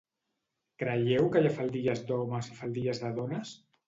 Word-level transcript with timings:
Creieu 0.83 1.27
que 1.35 1.43
hi 1.43 1.49
ha 1.49 1.51
faldilles 1.57 2.01
d'homes 2.07 2.49
i 2.53 2.57
faldilles 2.63 3.03
de 3.05 3.13
dones? 3.19 3.53